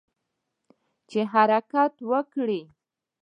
[1.09, 2.61] چې حرکت وکړي.